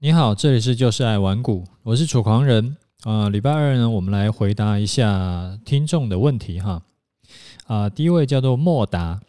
[0.00, 6.80] 你好，这里是就是爱玩股，我是楚狂人啊、礼拜二呢，我们来回答一下听众的问题哈。
[7.66, 9.20] 啊、第一位叫做莫达，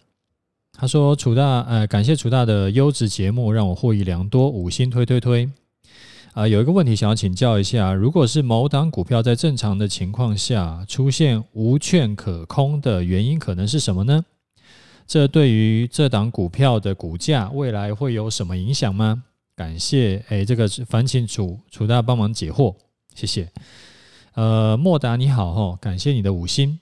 [0.74, 5.50] 他说楚大，呃，感谢楚大的优质节目，让我获益良多，五星推推推。
[6.34, 14.24] 啊、有一个问题想要请教一下，如果是某档股票在正常的情况下出现无券可空的原因，可能是什么呢？
[15.08, 19.24] 这对于这档股票的股价未来会有什么影响吗？
[19.60, 22.74] 感谢，哎，这个烦请楚楚大帮忙解惑，
[23.14, 23.52] 谢谢。
[24.36, 26.80] 呃，莫达你好哈，感谢你的五星。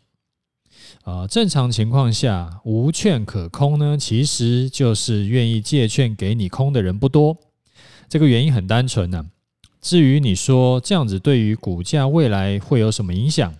[1.04, 7.36] 呃，正常情况下，无券可空呢，其实就是愿意借券给你空的人不多。
[8.08, 9.26] 这个原因很单纯呢、
[9.82, 13.56] 至于你说这样子对于股价未来会有什么影响？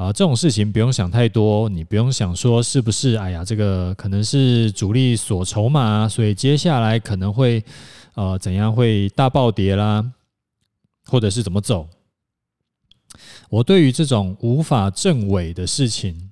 [0.00, 3.16] 啊，这种事情不用想太多，你不用想说是不是？
[3.16, 7.62] 哎呀，这个可能是主力锁筹码，所以接下来可能会
[8.14, 10.10] 呃怎样会大暴跌啦，
[11.04, 11.86] 或者是怎么走？
[13.50, 16.30] 我对于这种无法证伪的事情，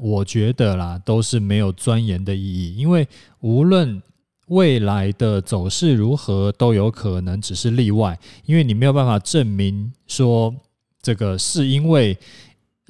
[0.00, 3.06] 我觉得啦都是没有钻研的意义，因为
[3.38, 4.02] 无论
[4.48, 10.52] 未来的走势如何，都有可能只是例外，因为你没有办法证明说
[11.00, 12.18] 这个是因为。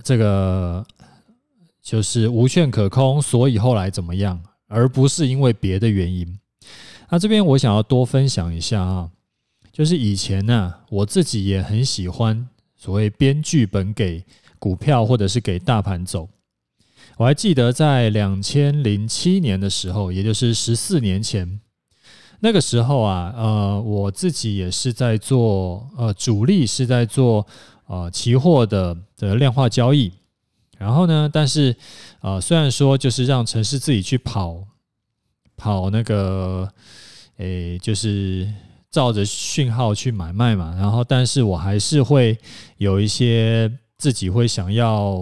[0.04, 0.86] 这个
[1.82, 6.38] 就是无券可空，所以后来怎么样，而不是因为别的原因。
[7.10, 9.10] 那这边我想要多分享一下啊，
[9.72, 14.24] 就是以前呢，我自己也很喜欢所谓编剧本给
[14.58, 16.28] 股票或者是给大盘走。
[17.16, 21.60] 我还记得在两千零七年的时候，也就是十四年前，
[22.40, 27.44] 那个时候啊，呃，我自己也是在做，呃，主力是在做。
[27.89, 30.12] 啊，期货的的量化交易，
[30.77, 31.75] 然后呢，但是
[32.20, 34.62] 啊，虽然说就是让程式自己去跑
[35.56, 36.70] 跑那个，
[37.39, 38.47] 诶，就是
[38.91, 42.39] 照着讯号去买卖嘛，然后，但是我还是会
[42.77, 45.17] 有一些自己会想要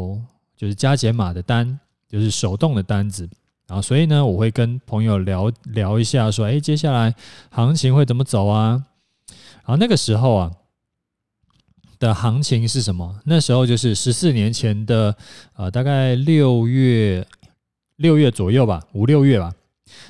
[0.57, 3.31] 就是加减码的单，就是手动的单子，
[3.69, 7.15] 然后，所以呢，我会跟朋友聊聊一下，说，诶，接下来
[7.51, 8.85] 行情会怎么走啊？
[9.29, 10.51] 然后那个时候啊。
[11.99, 13.21] 的行情是什么？
[13.25, 15.17] 那时候就是十四年前的，
[15.55, 17.27] 呃，大概六月
[17.97, 19.55] 六月左右吧，五六月吧。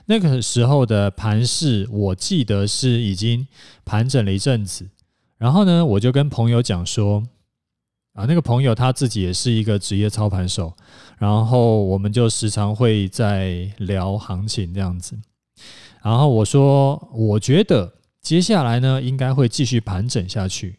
[0.06, 3.47] 那个时候的盘市，我记得是已经
[3.84, 4.88] 盘整了一阵子。
[5.38, 7.22] 然后呢，我就跟朋友讲说，
[8.14, 10.72] 啊，那个朋友他自己也是一个职业操盘手，
[11.18, 15.16] 然后我们就时常会在聊行情这样子。
[16.03, 17.92] 然后我说，我觉得
[18.22, 20.78] 接下来呢，应该会继续盘整下去。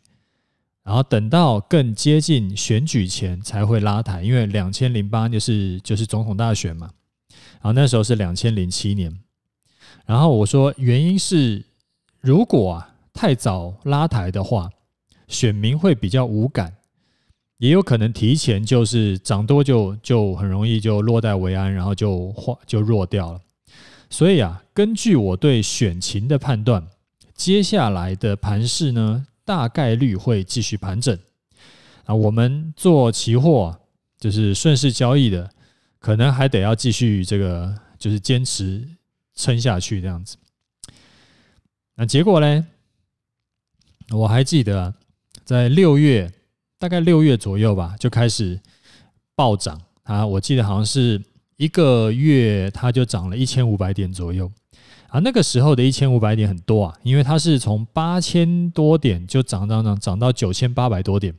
[0.88, 6.90] 然后等到更接近选举前才会拉抬，因为两千零八就是就是总统大选嘛。
[7.56, 9.14] 然后那时候是两千零七年。
[10.06, 11.62] 然后我说原因是，
[12.22, 14.70] 如果啊太早拉抬的话，
[15.28, 16.74] 选民会比较无感，
[17.58, 23.42] 也有可能提前就是涨多就就很容易就落袋为安，然后就化就弱掉了。
[24.09, 26.88] 所以啊，根据我对选情的判断，
[27.36, 31.18] 接下来的盘势呢，大概率会继续盘整
[32.03, 33.80] 啊，我们做期货
[34.19, 35.50] 就是顺势交易的，
[36.00, 38.86] 可能还得要继续这个，就是坚持
[39.36, 40.36] 撑下去这样子。
[41.96, 42.68] 那结果呢？
[44.09, 44.94] 我还记得
[45.46, 46.30] 在六月，
[46.78, 48.59] 大概六月左右吧，就开始
[49.34, 50.28] 暴涨啊！
[50.28, 51.24] 我记得好像是
[51.56, 54.52] 一个月，它就涨了一千五百点左右。
[55.17, 61.33] 啊，那个时候的一千五百点很多啊，因为它是从八千多点就涨涨涨涨到九千八百多点。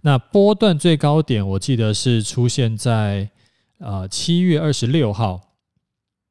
[0.00, 3.28] 那波段最高点我记得是出现在
[3.80, 5.38] 呃七月二十六号，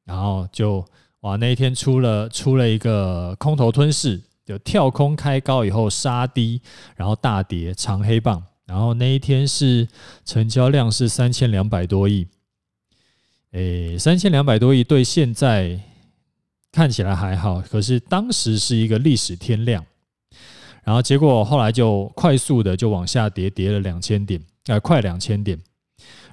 [0.06, 0.84] 然后就
[1.20, 6.60] 哇那一天出了出了一个空头吞噬，就跳空开高以后杀低，
[6.96, 9.86] 然后大跌长黑棒，然后那一天是
[10.24, 12.26] 成交量是三千两百多亿，
[13.52, 15.78] 诶，三千两百多亿对现在。
[16.70, 19.84] 看起来还好，可是当时是一个历史天量，
[20.84, 25.58] 然后结果后来就快速的就往下跌，跌了两千点，呃，快两千点，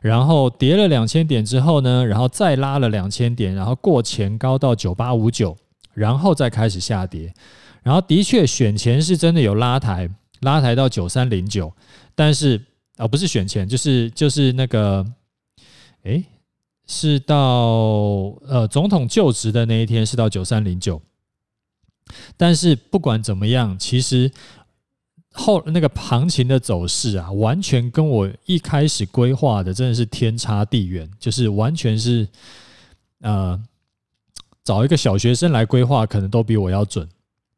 [0.02, 5.56] 然后跌了两千点之后呢，然后再拉了两千点，然后过前高到九八五九，
[5.94, 7.34] 然后再开始下跌，
[7.82, 10.10] 然后的确选前是真的有拉抬，
[10.42, 11.74] 拉抬到九三零九，
[12.14, 12.58] 但是
[12.98, 15.06] 啊、哦，不是选前，就是就是那个，
[16.04, 16.24] 诶。
[16.88, 17.38] 是到
[18.48, 21.02] 呃总统就职的那一天是到九三零九，
[22.38, 24.32] 但是不管怎么样，其实
[25.32, 32.28] 后那个行情的走势啊，完全跟我一开始规划的真的是天差地远，就是完全是
[33.22, 33.62] 呃
[34.64, 37.08] 找一个小学生来规划，可能都比我要准。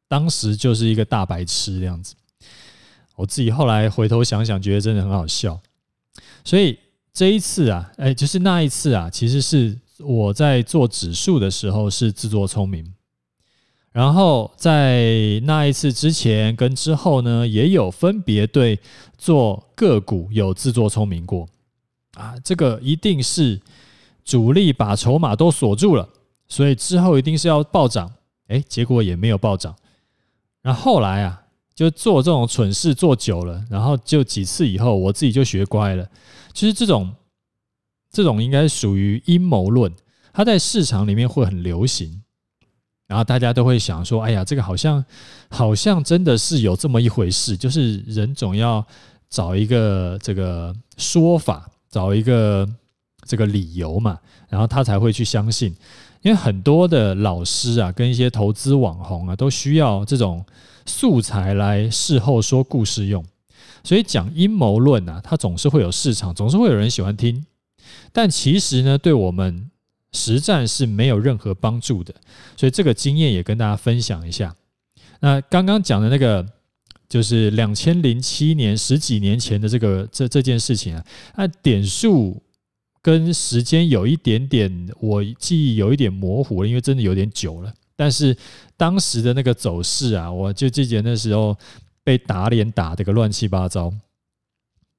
[0.07, 2.15] 当时就是一个大白痴这样子。
[3.15, 5.59] 我自己后来回头想想，觉得真的很好笑。
[6.45, 6.79] 所以
[7.17, 12.93] 这一次啊，哎，就是那一次啊，其实是我在做指数的时候是自作聪明。
[13.91, 18.79] 然后在那一次之前跟之后呢，也有分别对
[19.17, 21.49] 做个股有自作聪明过
[22.13, 22.35] 啊。
[22.43, 23.59] 这个一定是
[24.23, 26.07] 主力把筹码都锁住了，
[26.47, 28.13] 所以之后一定是要暴涨。
[28.49, 29.75] 哎，结果也没有暴涨。
[30.61, 31.41] 然后后来啊，
[31.77, 36.03] 就做这种蠢事做久了，然后就几次以后，我自己就学乖了。
[36.51, 37.13] 其实这种
[38.11, 39.93] 这种应该属于阴谋论，
[40.33, 42.23] 它在市场里面会很流行。
[43.05, 45.05] 然后大家都会想说：“哎呀，这个好像
[45.49, 48.83] 好像真的是有这么一回事，就是人总要
[49.29, 52.67] 找一个这个说法，找一个
[53.27, 54.17] 这个理由嘛，
[54.49, 55.75] 然后他才会去相信。
[56.23, 60.43] 因为很多的老师啊，跟一些投资网红啊，都需要这种
[60.87, 63.23] 素材来事后说故事用。
[63.83, 67.45] 所以讲阴谋论啊，它总是会有市场，总是会有人喜欢听。
[68.11, 69.69] 但其实呢，对我们。”
[70.13, 72.15] 实战是没有任何帮助的，
[72.55, 74.55] 所以这个经验也跟大家分享一下。
[75.19, 76.43] 那刚刚讲的那个，
[77.09, 81.05] 就是两千零七年十几年前的这个这这件事情啊，
[81.35, 82.41] 那点数
[83.01, 87.71] 跟时间有一点点，我记忆有一点模糊了，因为真的有点久了。
[87.95, 88.35] 但是
[88.77, 91.57] 当时的那个走势啊，我就记得那时候
[92.03, 93.91] 被打脸打得个乱七八糟，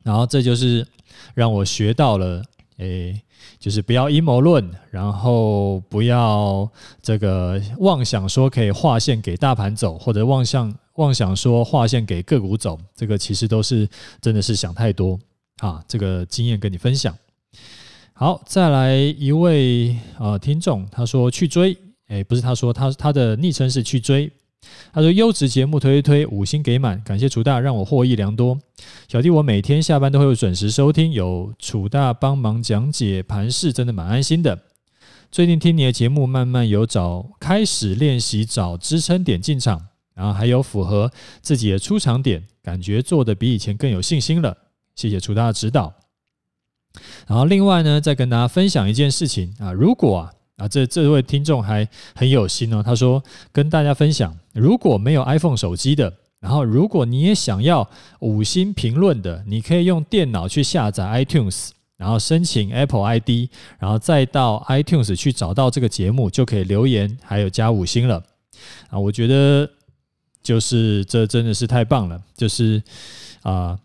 [0.05, 0.87] 然后这就是
[1.35, 2.43] 让我学到了，
[2.77, 3.23] 诶。
[3.61, 6.69] 就是不要阴谋论，然后不要
[7.01, 13.89] 这个妄想说可以画线给大盘走，或者妄想妄想说画线给个股走，这个其实都是
[14.21, 15.19] 真的是想太多
[15.59, 15.83] 啊。
[15.87, 17.17] 这个经验跟你分享。
[18.13, 21.77] 好，再来一位啊听众，他说去追，
[22.09, 24.31] 诶，不是他说他他的昵称是去追。
[24.93, 28.59] 他说：“优质节目推一推，五星给满，感谢楚大，让我获益良多。
[29.07, 34.59] 小弟我每天下班都会准时收听，有楚大帮忙讲解盘势，真的蛮安心的。
[35.31, 44.57] 最近听你的节目，慢慢有找开始练习找支撑点进场，然后还有符合自己的出场点，感觉做得比以前更有信心了。
[44.97, 45.95] 谢谢楚大的指导。
[47.29, 52.83] 然后另外呢，再跟大家分享一件事情啊，如果啊。”啊，这这位听众还很有心哦。
[52.83, 53.23] 他说
[53.53, 57.89] 跟大家分享，如果没有 iPhone 手机的，然后如果你也想要
[58.21, 68.23] 五星评论的，你可以用电脑去下载 iTunes，然后申请 Apple ID，然后再到 iTunes 去找到这个节目，就可以留言，还有加五星了。
[68.91, 69.69] 啊，我觉得
[70.43, 72.83] 就是这真的是太棒了，就是
[73.43, 73.79] 啊，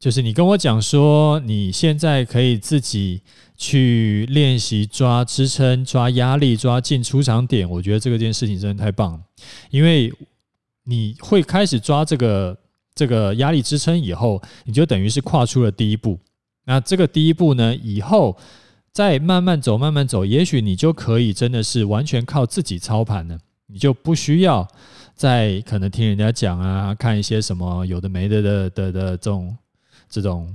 [0.00, 3.22] 就是你跟我讲说你现在可以自己。
[3.62, 9.20] 去练习抓支撑、抓压力、抓进出场点，我觉得这个件事情真的太棒了，
[9.68, 10.10] 因为
[10.84, 12.56] 你会开始抓这个
[12.94, 16.18] 这个压力支撑以后，你就等于是跨出了第一步。
[16.64, 18.34] 那这个第一步呢，以后
[18.94, 24.66] 再慢慢走、慢慢走，也许你就可以真的是完全靠自己操盘了，你就不需要
[25.14, 29.54] 再可能听人家讲啊，看一些什么有的没的的的的这种
[30.10, 30.52] 这种。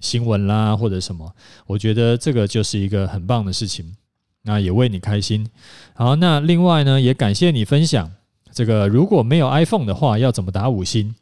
[0.00, 1.32] 新闻啦，或者什么，
[1.66, 3.96] 我觉得这个就是一个很棒的事情，
[4.42, 5.48] 那也为你开心。
[5.94, 8.08] 好，那另外呢，也感谢你分享
[8.52, 8.86] 这个。
[8.86, 11.12] 如果没有 iPhone 的话，要怎么打五星？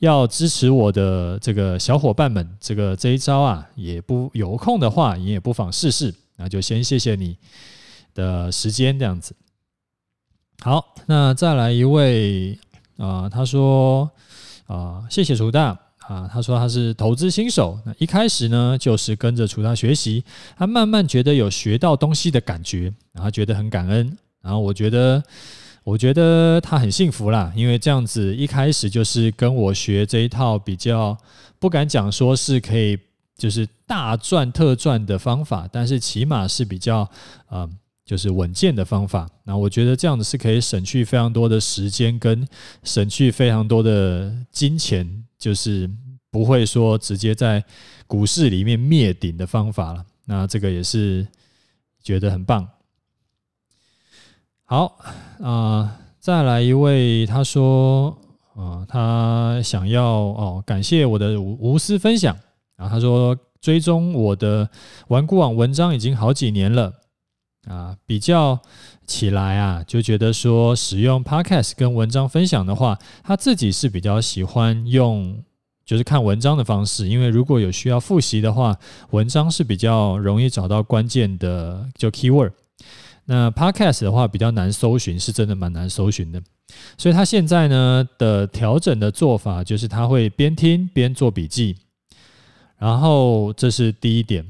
[0.00, 6.12] 要支持我的这个小伙伴们，这个这一招啊，也不有空的话，你也不妨试试。
[6.36, 7.36] 那就先谢谢你
[8.12, 9.36] 的时间，这样子。
[10.60, 12.58] 好，那再来一位
[12.96, 14.10] 啊、他说
[14.66, 15.85] 啊、谢谢楚大。
[16.08, 20.24] 啊，他说他是投资新手，那一开始呢，就是跟着楚大学习，
[20.56, 25.22] 他慢慢觉得有学到东西的感觉，然后觉得很感恩，然后我觉得，
[25.82, 31.16] 我觉得他很幸福啦，因为这样子一开始就是跟我学这一套比较
[31.58, 32.96] 不敢讲说是可以
[33.36, 37.08] 就是大赚特赚的方法，但是起码是比较
[37.50, 37.68] 嗯
[38.06, 39.28] 就是稳健的方法。
[39.44, 42.48] 那我觉得这样子是可以省去非常多的时间跟
[42.82, 45.24] 省去非常多的金钱。
[45.38, 45.88] 就是
[46.30, 47.62] 不会说直接在
[48.06, 51.28] 股市里面灭顶的方法了，那这个也是
[52.02, 52.66] 觉得很棒。
[54.64, 54.98] 好
[55.42, 58.16] 啊、再来一位，他说
[58.54, 62.34] 啊、他想要哦，感谢我的无私分享。
[62.76, 64.68] 然后他说，追踪我的
[65.08, 66.90] 顽固网文章已经好几年了
[67.66, 68.58] 啊，比较
[69.06, 75.42] 起来啊，就觉得说使用 Podcast 跟文章分享的话，他自己是比较喜欢用，
[75.84, 78.76] 就是看文章的方式，因为如果有需要复习的话，
[79.10, 82.52] 文章是比较容易找到关键的就 keyword。
[83.24, 86.40] 那 Podcast 的话比较难搜寻，是真的蛮难搜寻的。
[86.96, 91.76] 所以他现在呢的调整的做法就是他会边听边做笔记，
[92.78, 94.46] 然后这是第一点。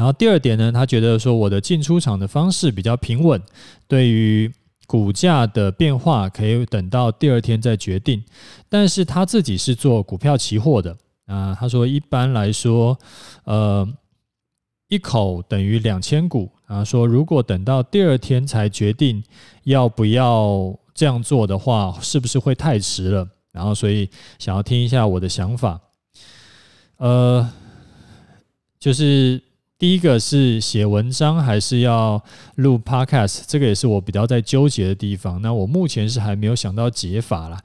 [0.00, 3.38] 然后第二点呢，他觉得说我的进出场的方式比较平稳，
[3.86, 4.50] 对于
[4.86, 8.24] 股价的变化可以等到第二天再决定。
[8.66, 12.98] 但是他自己是做股票期货的啊，他说一般来说，
[13.44, 13.86] 呃，
[14.88, 19.22] 一口等于两千股啊，说如果等到第二天才决定
[19.64, 23.28] 要不要这样做的话，是不是会太迟了？
[23.52, 25.78] 然后所以想要听一下我的想法，
[26.96, 27.46] 呃，
[28.78, 29.42] 就是。
[29.80, 32.22] 第一个是写文章还是要
[32.56, 35.40] 录 Podcast，这个也是我比较在纠结的地方。
[35.40, 37.58] 那我目前是还没有想到解法啦，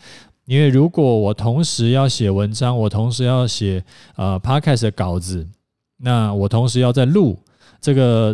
[0.45, 3.84] 因为如果我同时要写文章，我同时要写
[4.15, 5.45] 呃 Podcast 的稿子，
[5.98, 7.38] 那我同时要在录，
[7.81, 8.34] 这个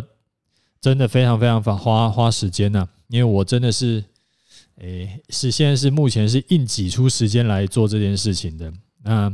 [0.80, 2.86] 真的非常非常花花时间呐。
[3.08, 4.04] 因为我真的是，
[4.76, 8.72] 诶，是现在是目前是硬挤出时间来做这件事情的。
[9.02, 9.26] 那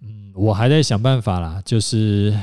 [0.00, 2.34] 嗯，我还在想办法啦，就是。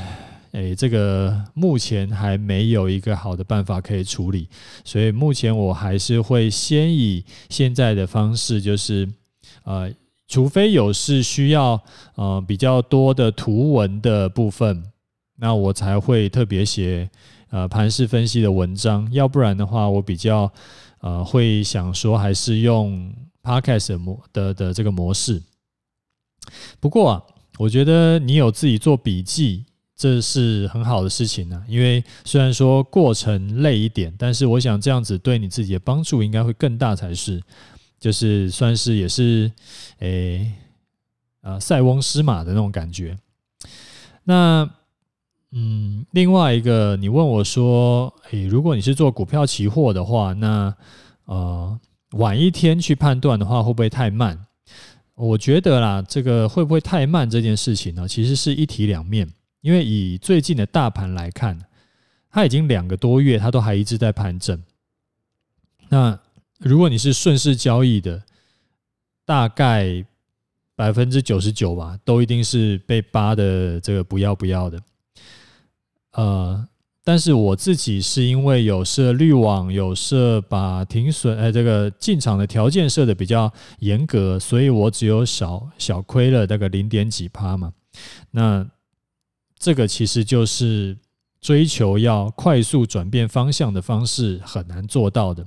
[0.51, 4.49] 诶，这个目前还没有一个好的办法可以处理，
[4.83, 9.07] 所以目前我还是会先以现在的方式，就是
[9.63, 9.93] 呃，
[10.27, 11.79] 除非有是需要
[12.15, 14.83] 呃比较多的图文的部分，
[15.35, 17.07] 那我才会特别写
[17.51, 20.51] 呃盘势分析的文章，要不然的话，我比较
[21.01, 23.13] 呃会想说还是用
[23.43, 25.43] Podcast 模的的这个模式。
[26.79, 27.23] 不过啊，
[27.59, 29.65] 我觉得你有自己做笔记。
[29.99, 37.43] 这是很好的事情呢，因为虽然说过程累一点，但是我想这样子对你自己的帮助应该会更大才是，
[37.99, 39.51] 就是算是也是
[39.97, 40.53] 诶
[41.41, 43.17] 啊塞翁失马的那种感觉。
[44.23, 44.69] 那
[45.51, 50.73] 嗯，另外一个你问我说，诶，如果你是做股票期货的话，那
[51.25, 51.77] 呃
[52.11, 54.45] 晚一天去判断的话，会不会太慢？
[55.15, 59.29] 我觉得啦，这个会不会太慢这件事情呢，其实是一体两面。
[59.61, 61.59] 因为以最近的大盘来看，
[62.31, 64.61] 它已经两个多月，它都还一直在盘整。
[65.89, 66.19] 那
[66.59, 68.23] 如果你是顺势交易的，
[69.25, 70.05] 大概
[70.75, 74.79] 百分之九十九吧，都一定是被扒的这个不要不要的。
[76.13, 76.67] 呃，
[77.03, 87.73] 但是我自己是因为有设滤网，有设把停损，哎，这个进场的条件设的比较严格，所以我只有少小亏了大概零点几趴嘛。
[88.31, 88.65] 那
[89.59, 90.97] 这个其实就是
[91.41, 95.45] 追求要快速转变方向的方式很难做到的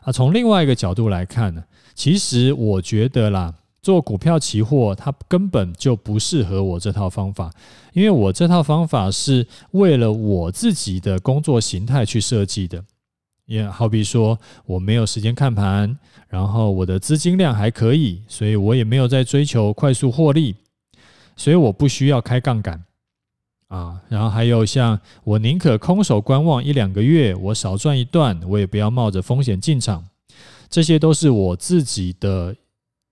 [0.00, 0.10] 啊。
[0.10, 1.62] 从另外一个角度来看呢，
[1.94, 7.52] 其实我觉得啦，做股票期货它根本就不适合我这套方法，
[7.92, 12.82] 因为我这套方法是为了我自己的工作形态去设计的。
[13.44, 20.56] 也好比说，我没有时间看盘，然后我的资金量还可以，所以我也没有在追求快速获利，
[21.36, 22.82] 所以我不需要开杠杆。
[23.68, 30.04] 啊，然后还有像我宁可空手观望一两个月，我少赚一段，我也不要冒着风险进场。
[30.68, 32.54] 这些都是我自己的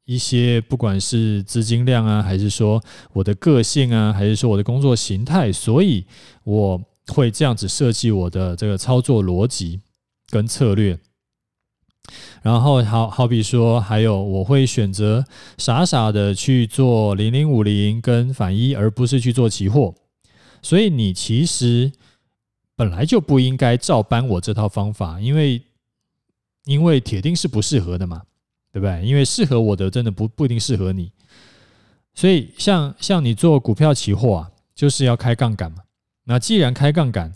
[0.05, 2.83] 一些，不管是资金量啊，还是说
[3.13, 6.05] 我的个性啊，还是说我的工作形态，所以
[6.45, 9.81] 我会这样子设计我的这个操作逻辑
[10.31, 10.99] 跟策略。
[12.43, 15.25] 然后好好比说，还有我会选择
[15.57, 19.95] 傻傻的去做零零五零跟反一，而不是去做期货。
[20.64, 21.92] 所以你其实
[22.75, 25.61] 本来就不应该照搬我这套方法，因为
[26.64, 28.23] 因为铁定是不适合的嘛，
[28.73, 29.04] 对不对？
[29.04, 31.12] 因为适合我的真的不不一定适合你。
[32.14, 35.83] 所以像像你做股票期货啊，就是要开杠杆嘛。
[36.25, 37.30] 那既然开杠杆，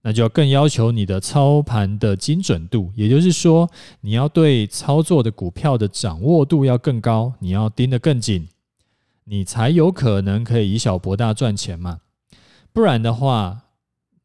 [0.00, 3.70] 那就要更要求你的操盘的精准度，也就是说，
[4.00, 8.48] 你要对操作的股票的掌握度要更高，你要盯得更紧，
[9.22, 12.00] 你才有可能可以以小博大赚钱嘛。
[12.72, 13.64] 不然的话，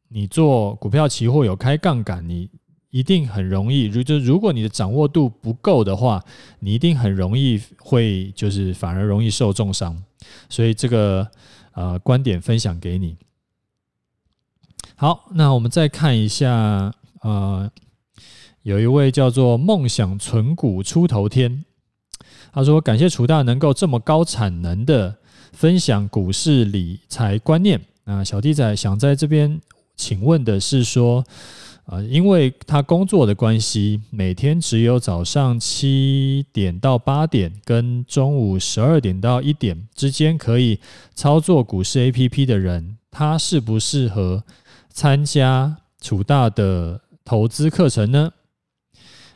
[0.08, 2.50] 你做股票期货有开杠杆，你
[2.90, 3.84] 一定很容易。
[3.84, 6.24] 如就如果你的掌握度不够的话，
[6.60, 10.02] 你一定很容易会就是反而容易受重伤。
[10.48, 11.28] 所以这个
[11.72, 13.16] 呃观点分享给你。
[14.96, 17.70] 好，那我们再看一下，呃，
[18.62, 21.64] 有一位叫做梦想存股出头天，
[22.50, 25.18] 他说感谢楚大能够这么高产能的
[25.52, 27.80] 分享股市理财观念。
[28.08, 29.60] 那小弟仔想在这边
[29.94, 31.22] 请问的是说，
[31.84, 40.80] 呃，因为他工作的关系，每天只有早上七点到八点跟中午十二点到一点之间可以
[41.14, 44.42] 操作股市 APP 的人，他适不适合
[44.88, 48.32] 参加楚大的投资课程呢？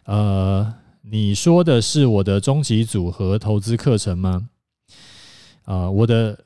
[0.04, 4.48] 呃，你说的是我的终极组合投资课程吗？
[5.64, 6.38] 啊、我的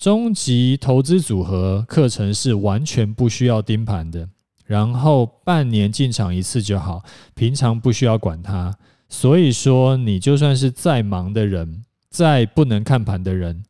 [0.00, 4.26] 终极投资组合课程是完全不需要盯盘的，
[4.64, 7.04] 然后半年进场一次就好，
[7.34, 8.74] 平常不需要管它。
[9.10, 13.62] 所以说，你就算是再忙的人，再不能看盘的人，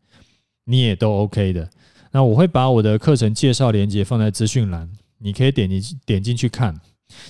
[0.67, 1.69] 你也都 OK 的。
[2.13, 6.81] 那我会把我的课程介绍链接放在资讯栏，你可以点进点进去看。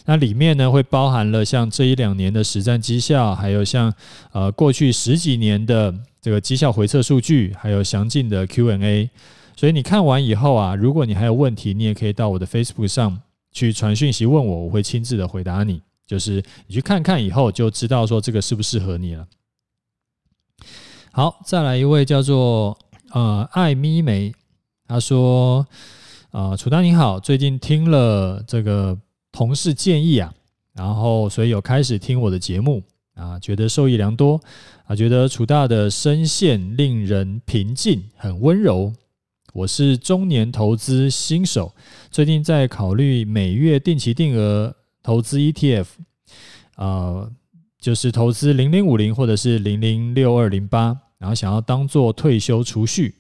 [0.05, 3.91] 那里面呢，会包含了像这一两年的实战绩效，还有像
[4.33, 9.09] 呃过去十几年的这个绩效回测数据，还有详尽的 Q&A。
[9.57, 13.21] 所以你看完以后啊，如果你还有问题，你也可以到我的 Facebook 上
[13.53, 15.83] 去传讯息问我，我会亲自的回答你。
[16.07, 19.27] 就是你去看看以后，就知道说这个适不适合你了。
[21.13, 22.77] 好，再来一位叫做
[23.11, 24.33] 呃艾咪梅，
[24.87, 25.67] 他说
[26.31, 28.99] 呃楚丹你好，最近听了这个。
[29.33, 30.35] 同事建议啊，
[30.73, 32.83] 然后所以有开始听我的节目
[33.21, 34.41] 啊，觉得受益良多
[34.87, 38.93] 啊，觉得楚大的声线令人平静，很温柔。
[39.53, 41.75] 我是中年投资新手，
[42.11, 45.87] 最近在考虑每月定期定额投资 ETF，
[46.77, 47.31] 啊，
[47.79, 53.17] 就是投资零零五零或者是零零六二零八，然后想要当做退休储蓄，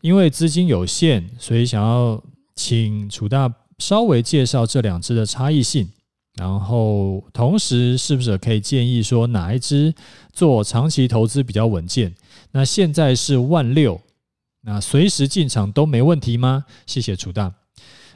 [0.00, 2.20] 因为资金有限，所以想要
[2.56, 3.54] 请楚大。
[3.78, 5.88] 稍微介绍这两支的差异性，
[6.36, 9.92] 然后同时是不是可以建议说哪一支
[10.32, 12.14] 做长期投资比较稳健？
[12.52, 14.00] 那现在是万六，
[14.62, 16.64] 那随时进场都没问题吗？
[16.86, 17.52] 谢谢楚大。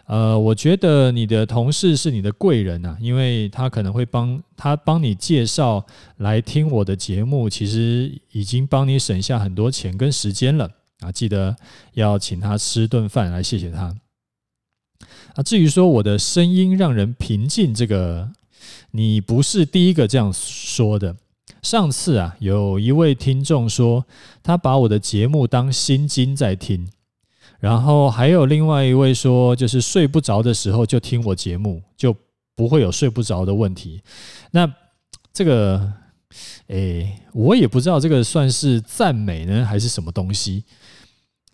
[0.07, 5.85] 呃，我觉得你的同事是你的贵人呐，因为他可能会帮他帮你介绍
[6.19, 11.11] 来听我的节目，其实已经帮你省下很多钱跟时间了啊！
[11.11, 11.57] 记得
[11.95, 13.95] 要请他吃顿饭来谢谢他。
[15.35, 18.31] 啊，至于说我的声音让人平静，这个
[18.93, 21.17] 你不是第一个这样说的。
[21.63, 24.05] 上次啊，有一位听众说
[24.43, 26.89] 他把我的节目当心经在听，
[27.59, 32.15] 然后还有另外一位说，就是睡不着的时候就听我节目，就
[32.55, 34.03] 不会有睡不着的问题。
[34.51, 34.71] 那
[35.33, 35.93] 这个，
[36.67, 40.65] 诶，我也不知道这个算是赞美呢，还是什么东西。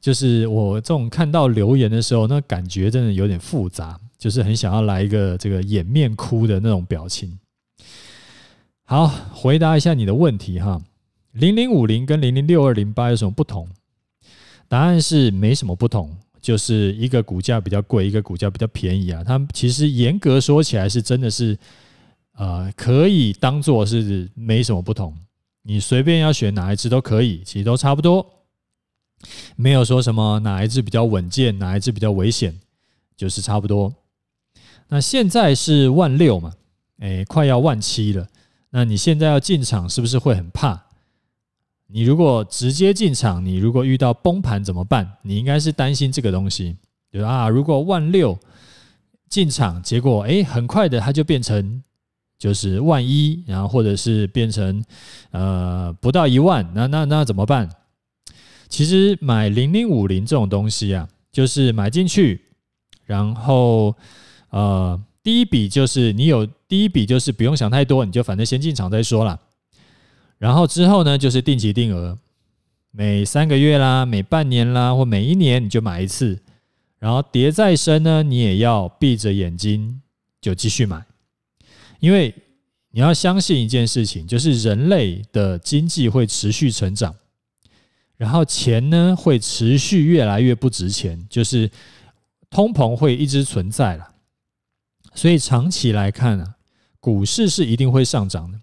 [0.00, 7.38] 就是我这种看到留言的时候，那感觉真的有点复杂，就是很想要来一个这个掩面哭的那种表情。
[8.84, 10.80] 好，回答一下你的问题哈，
[11.32, 13.68] 零零五零跟零零六二零八有什么不同？
[14.68, 19.22] 答案是没什么不同，就是一个股价比较贵，一个股价比较便宜啊。
[19.22, 21.58] 它其实严格说起来是真的是，
[22.36, 25.14] 呃，可以当做是没什么不同。
[25.62, 28.24] 你随便要选哪一只都可以，其实都差不多。
[29.56, 32.58] 没有说什么哪一只比较稳健，哪一只比较危险，
[33.16, 33.92] 就是差不多。
[34.88, 36.52] 那现在是万六嘛，
[36.98, 38.26] 哎，快要万七了。
[38.70, 40.80] 那你现在要进场，是不是会很怕？
[41.88, 45.18] 你如果直接进场，你如果遇到崩盘怎么办？
[45.22, 46.76] 你应该是担心这个东西，
[47.10, 47.28] 对吧？
[47.28, 48.38] 啊，如果万六
[49.28, 51.82] 进场，结果哎，很快的它就变成
[52.38, 54.84] 就是万一，然后或者是变成
[55.32, 57.68] 呃不到一万，那那那怎么办？
[58.70, 62.40] 其实买零零五零这种东西啊，就是买进去，
[63.04, 63.94] 然后
[64.50, 69.38] 呃，第一笔就是你有第一笔就是不用想太多，你就反正先进场再说啦。
[70.38, 72.16] 然后之后呢，就是定期定额，
[72.92, 76.38] 每三个月啦，每半年啦，或每一年你就买一次。
[77.00, 80.00] 然后跌再深呢，你也要闭着眼睛
[80.40, 81.04] 就继续买，
[81.98, 82.34] 因为
[82.92, 87.14] 你要相信一件事情，就是人类的经济会持续成长。
[88.20, 91.70] 然后钱呢，会持续越来越不值钱，就是
[92.50, 94.10] 通膨会一直存在了。
[95.14, 96.56] 所以长期来看啊，
[97.00, 98.60] 股市是一定会上涨的。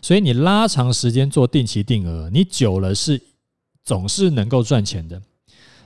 [0.00, 3.20] 所以你拉长时间做定期定额，你久了是
[3.82, 5.20] 总是能够赚钱的。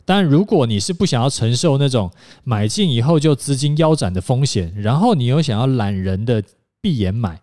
[0.05, 2.11] 但如果你是不想要承受那种
[2.45, 6.45] 买进以后就资金腰斩的风险，然后你又想要懒人的
[6.83, 7.41] 闭眼买。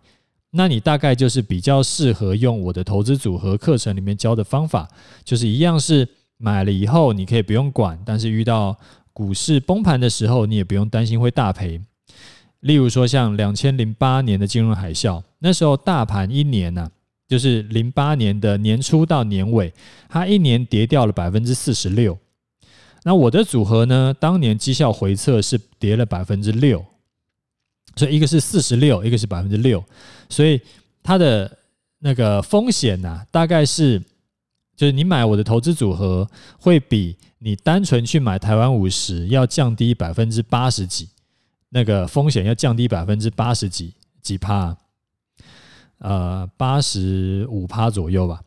[0.57, 4.89] 那你大概就是比较适合用我的投资组合课程里面教的方法，
[5.25, 8.77] 就是一样是买了以后你可以不用管，但是遇到
[9.11, 11.81] 股市崩盘的时候，你也不用担心会大赔。
[12.61, 16.89] 例如说像两千零八年的金融海啸，那时候大盘一年呢，
[17.27, 19.73] 就是零八年的年初到年尾，
[20.07, 22.17] 它一年跌掉了百分之四十六。
[23.03, 26.83] 那我的组合呢，当年绩效回测是跌了百分之六。
[27.95, 29.83] 所以一个是四十六，一个是百分之六，
[30.29, 30.59] 所以
[31.01, 31.57] 它的
[31.99, 33.99] 那个风险呢、大概是
[34.75, 36.29] 就是你买我的投资组合，
[36.59, 41.09] 会比你单纯去买台湾五十要降低百分之八十几，
[41.69, 44.75] 那个风险要降低百分之八十几几趴。
[45.99, 48.41] 呃八十五趴左右吧。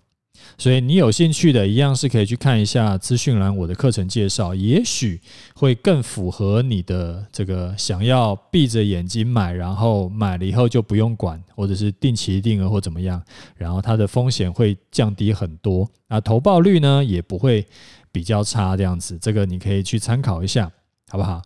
[0.60, 5.20] 所以你有兴趣的，一样是可以去看一下资讯栏我的课程介绍，也许
[5.54, 13.22] 会更符合你的这个想要闭着眼睛买，然后买了以后就不用管，或者是定期定额或怎么样，
[13.54, 17.64] 然后它的风险会降低很多，那投报率呢也不会
[18.10, 20.68] 比较差，这样子，这个你可以去参考一下，
[21.08, 21.40] 好不好？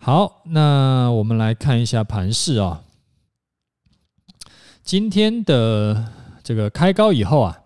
[0.00, 2.82] 好，那我们来看一下盘势啊，
[4.82, 6.12] 今天的
[6.42, 7.60] 这个开高以后啊。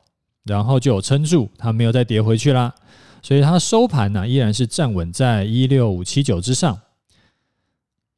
[0.44, 2.74] 然后就有撑住，它没有再跌回去啦，
[3.22, 6.80] 所以它收盘呢依然是站稳在一六五七九之上。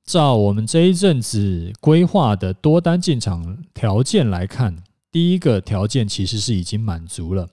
[0.04, 7.48] 照我们这一阵子规划的多单进场条件来看，第一个条件其实是已经满足了。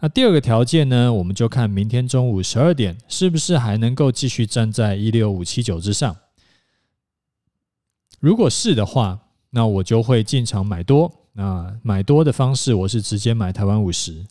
[0.00, 6.16] 那第二个条件呢，我们就看明天中午十二点是不是还能够继续站在一六五七九之上。
[8.20, 11.21] 如果是的话，那我就会进场买多。
[11.34, 14.26] 那买多的方式，我是直接买台湾五十。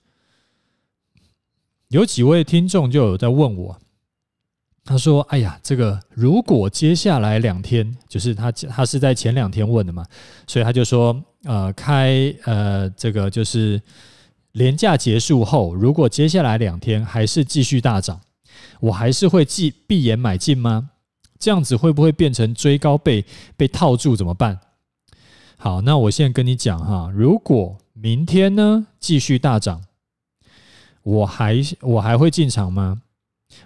[1.88, 3.78] 有几位听众就有在问我，
[4.86, 10.06] 他说：“哎呀，这个如果接下来两天，就是他他是在前两天问的嘛，
[10.48, 13.82] 所以他就说，呃，开呃这个就是
[14.54, 18.22] 连假结束后，如果接下来两天还是继续大涨，
[18.80, 20.92] 我还是会继闭眼买进吗？
[21.38, 23.26] 这样子会不会变成追高被
[23.58, 24.58] 被套住怎么办？”
[25.64, 29.84] 好，那我现在跟你讲哈，如果明天呢继续大涨，
[31.04, 33.04] 我还我还会进场吗？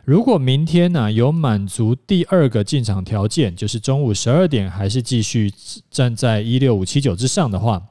[0.03, 5.49] 如果明天呢有满足第二个进场条件，就是中午十二点还是继续
[5.89, 7.81] 站在一六五七九之上的话，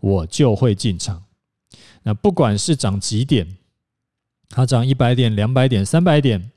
[0.00, 1.24] 我就会进场。
[2.02, 3.56] 那不管是涨几点，
[4.50, 6.50] 它涨一百点、两百点、三百点，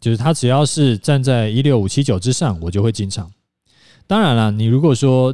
[0.00, 3.30] 就是它只要是站在一六五七九之上，我就会进场。
[4.06, 5.32] 当然了，你如果说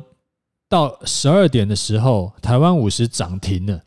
[0.69, 3.81] 到十二点的时候，台湾五十涨停了，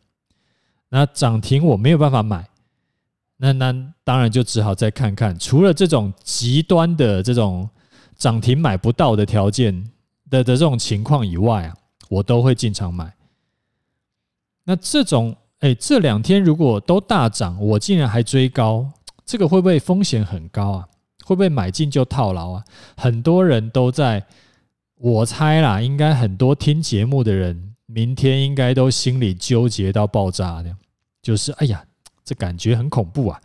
[0.88, 2.48] 那涨停我没有办法买，
[3.36, 3.74] 那那
[4.06, 7.70] 当然就只好再看看，除了这种极端的这种
[8.16, 9.92] 涨停买不到的条件
[10.30, 11.76] 的的这种情况以外啊，
[12.08, 13.14] 我都会进场买。
[14.64, 18.90] 那这种哎，这两天如果都大涨，我竟然还追高，
[19.26, 20.88] 这个会不会风险很高啊？
[21.26, 22.64] 会不会买进就套牢啊？
[22.96, 24.26] 很多人都在。
[25.00, 30.76] 我猜啦，应该很多听节目的人，明天应该都心里纠结到爆炸的，
[31.22, 31.82] 就是哎呀，
[32.26, 33.40] 这感觉很恐怖啊！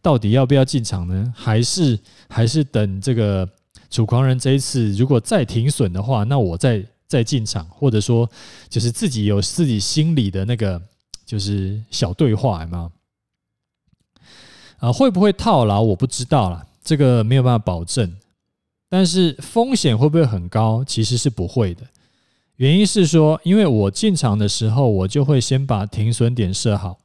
[0.00, 1.34] 到底要不要进场呢？
[1.36, 1.98] 还是
[2.30, 3.46] 还是等这个
[3.90, 8.26] 楚狂人这一次如果再停损的话，那我再再进场，或者说
[8.70, 10.80] 就是自己有自己心里的那个
[11.26, 12.90] 就是小对话，有没有？
[14.78, 15.82] 啊，会不会套牢？
[15.82, 18.16] 我不知道啦，这个没有办法保证。
[18.88, 20.84] 但是风险会不会很高？
[20.84, 21.82] 其实是不会的。
[22.56, 26.98] 原因是说，因为我进场的时候，我就会先把停损点设好。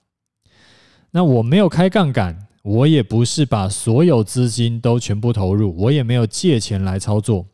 [1.12, 7.46] 那我没有开杠杆，我也不是把所有资金都全部投入，我也没有借钱来操作。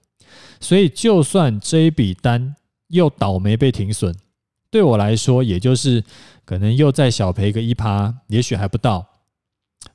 [0.60, 2.56] 所以，就算这一笔单
[2.90, 4.14] 又倒霉被停损，
[4.70, 6.04] 对我来说，也就是
[6.46, 9.08] 可能又再小赔个一趴，也许还不到。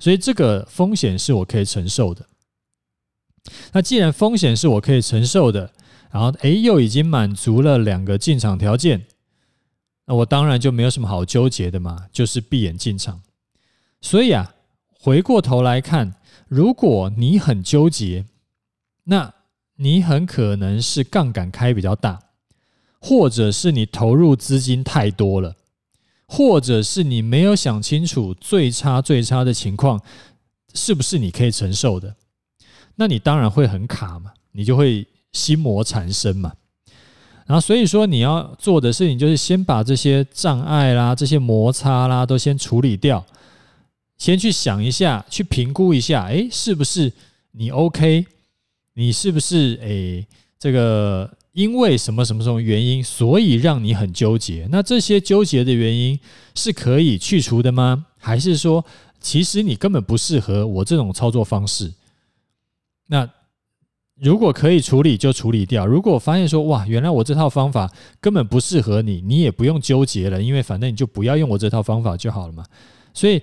[0.00, 2.26] 所以，这个风险是我可以承受的。
[3.72, 5.72] 那既然风险是我可以承受的，
[6.10, 9.06] 然后诶又已经满足了两个进场条件，
[10.06, 13.22] 那我当然就没有什么好纠结的嘛，就是闭眼进场。
[14.00, 14.54] 所以啊，
[15.00, 16.14] 回过头来看，
[16.48, 18.26] 如果你很纠结，
[19.04, 19.32] 那
[19.76, 22.20] 你很可能是杠杆开比较大，
[23.00, 25.56] 或者是你投入资金太多了，
[26.26, 30.00] 或者是你没有想清楚最差最差的情况
[30.74, 32.14] 是不是你可以承受的。
[32.96, 36.52] 那你当然会很卡嘛，你就会心魔缠身嘛。
[37.46, 43.24] 然后所以说你要做的事情就是先把这些障碍啦、这些摩擦啦都先处理掉，
[44.16, 47.12] 先去想一下，去评估一下，诶，是不是
[47.50, 48.26] 你 OK？
[48.94, 50.26] 你是不是诶
[50.58, 54.68] 这个因为什么什么什么原因，所以让你很纠结？
[54.70, 56.18] 那这些纠结的原因
[56.54, 58.06] 是可以去除的吗？
[58.18, 58.84] 还是说
[59.20, 61.92] 其实你根本不适合我这种操作方式？
[63.08, 63.28] 那
[64.14, 65.84] 如果可以处理就处理掉。
[65.84, 72.64] 如果发现说哇，原来我这套方法根本不适合你，你也不用纠结了，因为反正你就不要用我这套方法就好了嘛。
[73.12, 73.42] 所以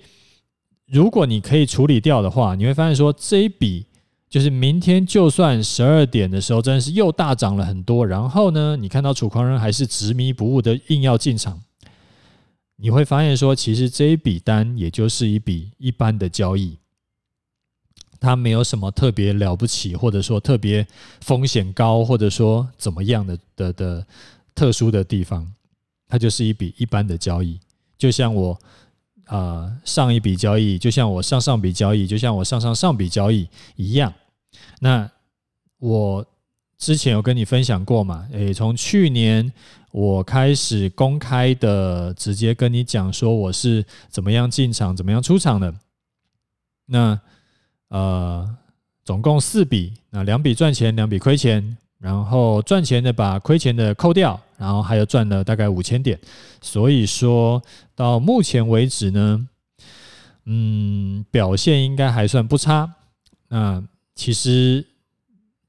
[0.87, 3.85] 如果你可以处理掉的话，你会发现说这一笔
[4.29, 11.61] 就是明天就算十二点的时候真的是又大涨了很多，然后呢，你看到楚狂人还是执迷不悟的硬要进场，
[12.77, 16.78] 你会发现说其实这一笔单也就是一笔一般的交易。
[18.19, 20.85] 它没有什么特别了不起，或者说特别
[21.21, 24.05] 风险高，或者说怎么样的的的
[24.53, 25.49] 特殊的地方，
[26.07, 27.59] 它就是一笔一般的交易，
[27.97, 28.53] 就像我
[29.25, 34.13] 啊、呃、上一笔交易，就像我上上笔交易，就像我上上上笔交易一样。
[34.79, 35.09] 那
[35.77, 36.25] 我
[36.77, 38.27] 之前有跟你分享过嘛？
[38.33, 39.51] 诶，从去年
[39.91, 45.73] 我开始公开的，直接跟你讲说我是怎么样进场，怎么样出场的。
[46.85, 47.19] 那
[47.89, 48.49] 呃，
[49.03, 51.77] 总共四笔，那两笔赚钱，两笔亏钱。
[51.99, 56.17] 然后赚钱的把亏钱的扣掉，然后还有赚了大概五千点，
[56.61, 57.61] 所以说
[57.93, 59.45] 到目前为止呢，
[60.45, 62.89] 嗯，表现应该还算不差。
[63.49, 63.83] 那
[64.15, 64.87] 其实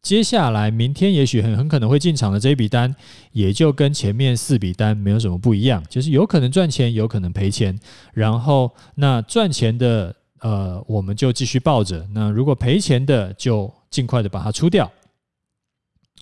[0.00, 2.94] 接下来明天也许很很可能会进场的这一笔单，
[3.32, 7.76] 也就跟前面四笔单没有什么不一样，就是有可能赚钱，有可能赔钱。
[8.14, 14.90] 然后那赚钱的呃，我们就继续抱着；那如果赔钱的，就尽快的把它出掉。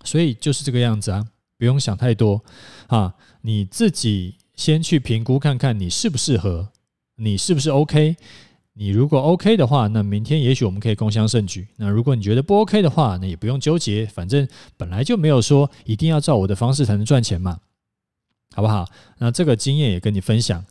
[0.05, 1.27] 所以就是这个样子啊，
[1.59, 2.41] 不用想太多
[2.87, 6.71] 啊，你自己先去评估看看你适不适合，
[7.17, 8.17] 你是不是 OK？
[8.75, 11.67] 你如果 OK 的话，那明天也许我们可以共襄盛举。
[11.77, 17.59] 那如果你觉得不 OK 的话，那也不用纠结，反正本来就没有说一定要照我的方式才能赚钱嘛，
[18.55, 18.89] 好不好？
[19.19, 20.65] 那这个经验也跟你分享。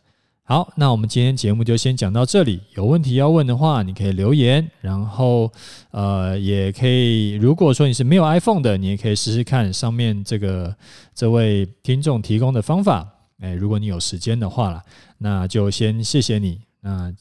[0.48, 2.58] 好，那我们今天节目就先讲到这里。
[2.74, 5.52] 有问题要问的话，你可以留言，然后
[5.90, 10.74] 呃，也可以，如果说你是没有 iPhone 的，你也可以试试看上面这个
[11.14, 13.06] 这位听众提供的方法。
[13.40, 14.82] 哎，如果你有时间的话啦，
[15.18, 16.58] 那就先谢谢你。
[16.80, 17.12] 那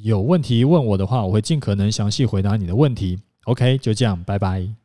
[0.00, 3.16] 有问题问我的话，我会尽可能详细回答你的问题。
[3.44, 4.81] OK，就这样，拜拜。